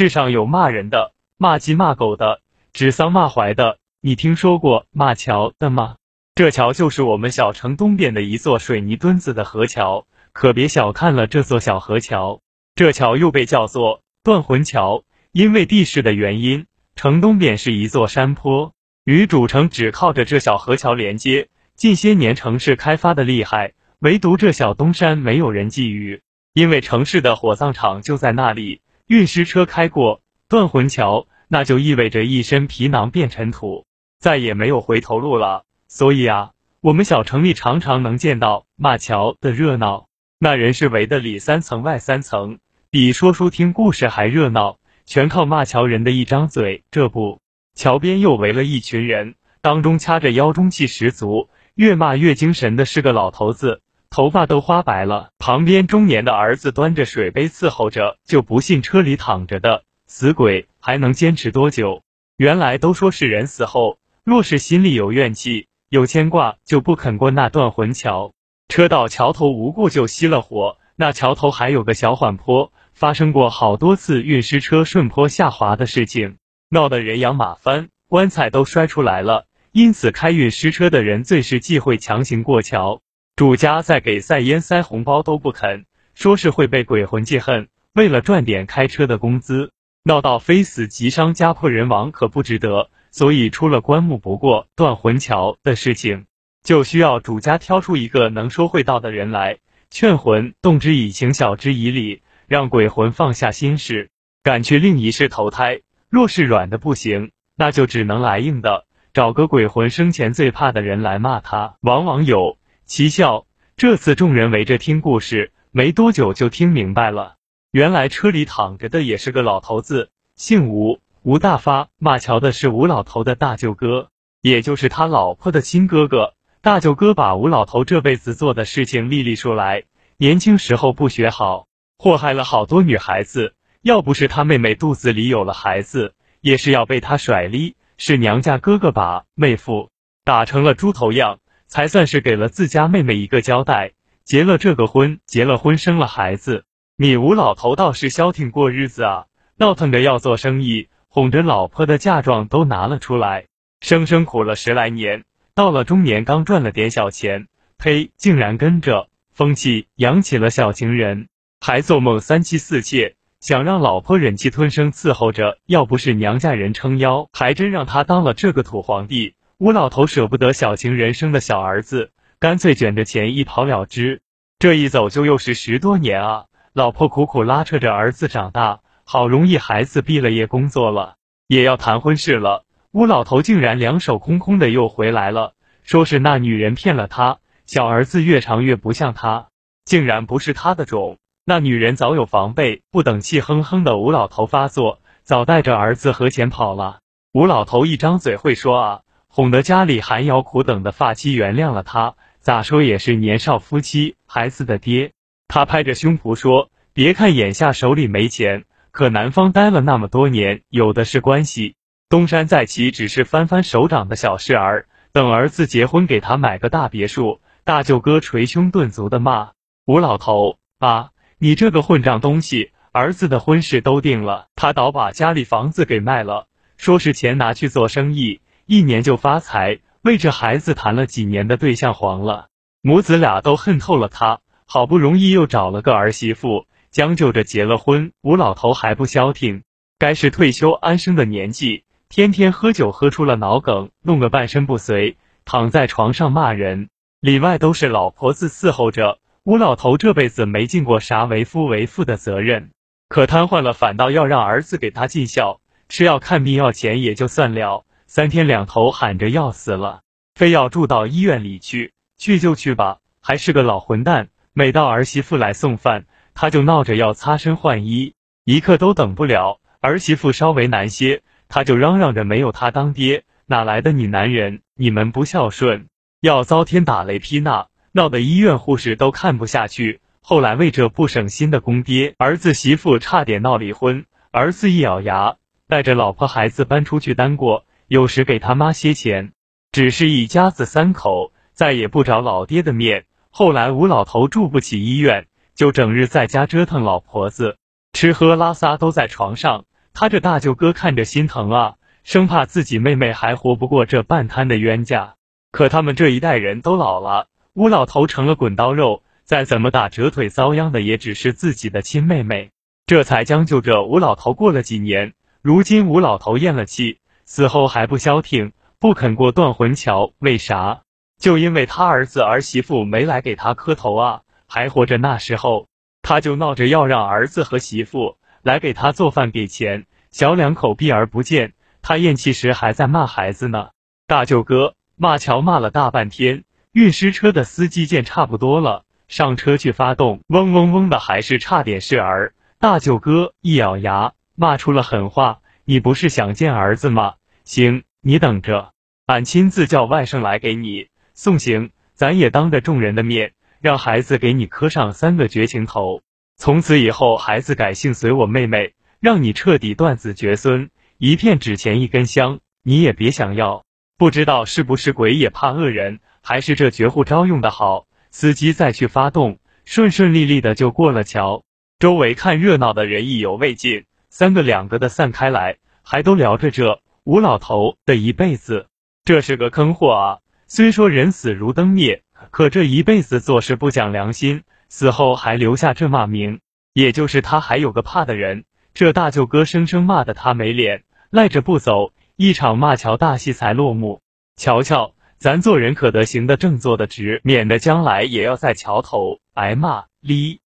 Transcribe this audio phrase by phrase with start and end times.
[0.00, 2.40] 世上有骂人的、骂鸡骂狗的、
[2.72, 5.96] 指桑骂槐的，你听说过骂桥的吗？
[6.34, 12.40] 这桥就是我们小城东边的一座水泥墩子的河桥，可别小看了这座小河桥。
[12.74, 16.64] 这桥又被叫做断魂桥，因为地势的原因，
[16.96, 18.72] 城东边是一座山坡，
[19.04, 21.48] 与主城只靠着这小河桥连接。
[21.76, 26.22] 近些年城市开发的厉害，唯独这小东山没有人觊觎，
[26.54, 28.80] 因为城市的火葬场就在那里。
[29.10, 33.84] 运尸车开过断魂桥，那就意味着一身皮囊变尘土，
[34.20, 35.64] 再也没有回头路了。
[35.88, 40.06] 所以啊，我们小城里常常能见到骂桥的热闹，
[40.38, 46.84] 那人是围的里三层外三层，比说书听故事还热闹，全靠骂桥人的一张嘴。
[46.92, 47.40] 这不，
[47.74, 62.02] 桥边又围了一群人，当中掐着腰，中气十足，越骂越精神的是个老头子，头发都花白了，旁边中年的儿子端着水杯伺候着，就不信车里躺着的死鬼还能坚持多久。
[62.36, 65.68] 原来都说是人死后，若是心里有怨气。
[65.88, 68.32] 有牵挂就不肯过那断魂桥，
[68.68, 70.76] 车到桥头无故就熄了火。
[70.94, 76.36] 那桥头还有个小缓坡，发生过好多次运尸车顺坡下滑的事情，
[76.68, 79.46] 闹得人仰马翻，棺材都摔出来了。
[79.72, 83.00] 因此开运尸车的人最是忌讳强行过桥，
[83.40, 87.68] 主家再给塞烟塞红包都不肯，说是会被鬼魂记恨。
[87.94, 92.90] 为了赚点开车的工资，闹到非死即伤、家破人亡，可不值得。
[93.10, 96.26] 所以出了棺木不过断魂桥的事情，
[96.62, 99.56] 就需要主家挑出一个能说会道的人来
[99.90, 104.10] 劝魂，动之以情，晓之以理，让鬼魂放下心事，
[104.42, 105.80] 赶去另一世投胎。
[106.10, 111.76] 若是软的不行，那就只能来硬的，找个鬼魂生前最怕的人来骂他。
[111.80, 112.58] 往往有
[112.90, 113.46] 奇效。
[113.76, 117.36] 这次众人围着听故事，没多久就听明白了，
[117.70, 120.98] 原来车里躺着的也是个老头子，姓吴。
[121.22, 124.08] 吴大发骂桥的是吴老头的大舅哥，
[124.40, 126.34] 也就是他老婆的亲哥哥。
[126.62, 129.84] 大舅哥把吴老头这辈子做的事情历历说来。
[130.16, 133.54] 年轻时候不学好，祸害了好多女孩子。
[133.82, 137.76] 要不是他妹妹肚子里有了孩子，也是要被他甩离。
[137.98, 139.90] 是娘家哥哥把妹夫
[140.24, 141.38] 打成了猪头样，
[141.70, 143.92] 才算是给了自家妹妹一个交代。
[144.24, 146.64] 结了这个婚，结了婚生了孩子，
[146.96, 149.26] 你吴老头倒是消停过日子啊，
[149.56, 150.88] 闹腾着要做生意。
[151.08, 153.46] 哄着老婆的嫁妆都拿了出来，
[153.80, 157.48] 生生苦了十来年，到了中年刚赚了点小钱，
[157.78, 161.28] 呸，竟然跟着风气养起了小情人，
[161.60, 165.58] 还做梦三妻四妾，想让老婆忍气吞声伺候着。
[165.66, 169.34] 要不是娘家人撑腰，还真让他当了这个土皇帝。
[169.60, 174.22] 吴老头舍不得小情人生的小儿子，干脆卷着钱一跑了之。
[174.58, 176.46] 这一走就又是十多年啊！
[176.72, 178.80] 老婆苦苦拉扯着儿子长大。
[179.04, 181.16] 好容易孩子毕了业工作了，
[181.46, 189.48] 也要谈婚事了，吴老头竟然两手空空的又回来了，说是那女人骗了他，小儿子越长越不像他，
[189.84, 191.18] 竟然不是他的种。
[191.44, 197.00] 那女人早有防备，不等气哼哼的吴老头发作，早带着儿子和钱跑了。
[197.34, 199.00] 吴老头一张嘴会说啊，
[199.32, 205.12] 哄得家里寒窑苦等的发妻原谅了他，咋说也是年少夫妻，孩子的爹。
[205.46, 208.64] 他拍着胸脯说，别看眼下手里没钱。
[208.90, 211.76] 可南方待了那么多年，有的是关系。
[212.08, 214.88] 东山再起只是翻翻手掌的小事儿。
[215.12, 217.40] 等儿子结婚，给他买个大别墅。
[217.62, 219.52] 大舅哥捶胸顿足的骂
[219.86, 222.72] 吴老头：“爸，你这个混账东西！
[222.90, 228.40] 儿子的婚事都定了，他倒把家里房子给卖了，说是钱拿去做生意，
[228.70, 229.80] 一年就发财。
[230.02, 232.46] 为这孩子谈了几年的对象黄了，
[232.82, 234.38] 母子俩都恨透了他。
[234.64, 239.64] 好不容易又找了个儿媳妇。”将就着结了婚，吴老头还不消停，
[239.98, 249.18] 该是退休安生的年纪，天天喝酒喝出了脑梗，弄个半身不遂，躺在床上骂人，里外都是老婆子伺候着。
[249.44, 252.70] 吴老头这辈子没尽过啥为夫为父的责任，
[253.08, 260.00] 可瘫痪了，反倒要让儿子给他尽孝，吃药看病要钱也就算了，三天两头喊着要死了，
[260.34, 266.06] 非要住到医院里去，去就去吧，还是个老混蛋，每到儿媳妇来送饭。
[266.34, 268.14] 他就闹着要擦身换衣，
[268.44, 269.60] 一刻都等不了。
[269.78, 274.62] 儿媳妇稍微难些，他就嚷嚷着没有他当爹，哪来的你男人？
[274.74, 275.86] 你们不孝顺，
[276.20, 277.38] 要遭天打雷劈！
[277.38, 280.00] 那闹得医院护士都看不下去。
[280.20, 284.04] 后来为这不省心的公爹，儿子媳妇差点闹离婚。
[284.32, 285.36] 儿子一咬牙，
[285.68, 289.32] 带着老婆孩子搬出去单过，有时给他妈些钱，
[289.72, 293.06] 只是一家子三口，再也不找老爹的面。
[293.30, 295.26] 后来吴老头住不起医院。
[295.56, 297.56] 就整日在家折腾老婆子，
[297.92, 305.16] 吃喝拉撒都在床上，他这大舅哥看着心疼啊，生怕自己妹妹还活不过这半摊的冤家。
[305.50, 312.52] 可他们这一代人都老了，吴老头成了滚刀肉，再怎么打折腿遭殃的，也只是自己的亲妹妹。
[312.86, 315.14] 这才将就着吴老头过了几年。
[315.42, 316.99] 如今吴老头咽了气，
[317.30, 318.50] 死后还不消停，
[318.80, 320.12] 不肯过断魂桥。
[320.18, 320.80] 为啥？
[321.16, 324.22] 就因为他儿子儿媳妇没来给他磕头啊！
[324.48, 325.68] 还活着那时候，
[326.02, 331.52] 他就闹着要让儿子和媳妇来给他做饭给钱，小两口避而不见。
[331.82, 333.68] 他咽气时还在骂孩子呢。
[334.08, 336.42] 大舅哥骂乔骂了大半天，
[336.72, 342.34] 运尸车的司机见差不多了，上车去发动，嗡嗡嗡的，还是差点事儿。
[342.58, 344.14] 大舅哥一咬牙。
[344.34, 347.14] 骂出了狠话，你不是想见儿子吗？
[347.44, 348.72] 行，你等着，
[349.06, 351.70] 俺亲自叫外甥来给你送行。
[351.94, 356.00] 咱也当着众人的面，让孩子给你磕上三个绝情头。
[356.36, 360.70] 从此以后，孩子改姓随我妹妹，让你彻底断子绝孙。
[360.96, 363.64] 一片纸钱一根香，你也别想要。
[363.98, 367.86] 不知道是不是鬼也怕恶人，还是这绝户招用的好？
[368.10, 371.44] 司机再去发动，顺顺利利的就过了桥。
[371.78, 373.84] 周围看热闹的人意犹未尽。
[374.08, 378.66] 三个两个的散开来，还都聊着这吴老头的一辈子。
[379.04, 380.18] 这是个坑货啊！
[380.46, 386.40] 虽说人死如灯灭，可这一辈子做事不讲良心，死后还留下这骂名。
[386.74, 388.44] 也就是他还有个怕的人，
[388.74, 394.02] 这大舅哥生生骂得他没脸，赖着不走，一场骂桥大戏才落幕。
[394.36, 400.40] 瞧瞧，咱做人可得行得正，坐得直，免得将来也要在桥头挨骂哩。